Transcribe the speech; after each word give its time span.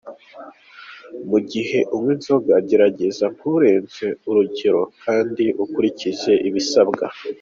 "Igihe 1.39 1.79
unywa 1.95 2.11
inzoga, 2.15 2.53
gerageza 2.69 3.25
nturenze 3.35 4.05
urugero 4.29 4.81
kandi 5.03 5.45
ukurikize 5.63 6.33
ibisabwa. 6.47 7.05